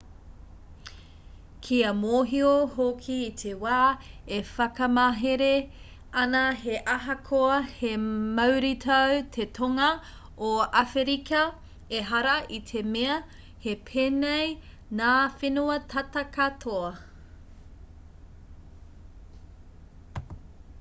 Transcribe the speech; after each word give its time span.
kia 1.65 1.89
mōhio 1.95 2.53
hoki 2.75 3.17
i 3.25 3.33
te 3.41 3.51
wā 3.65 3.81
e 4.37 4.37
whakamāhere 4.53 5.49
ana 6.21 6.41
he 6.63 6.79
ahakoa 6.93 7.57
he 7.75 7.91
mauritau 8.39 9.13
te 9.37 9.45
tonga 9.59 9.89
o 10.47 10.53
awherika 10.81 11.43
ehara 11.99 12.33
i 12.57 12.59
te 12.71 12.81
mea 12.95 13.17
he 13.67 13.75
pēnei 13.91 14.47
ngā 15.03 15.11
whenua 15.43 15.75
tata 15.95 16.25
katoa 16.39 16.89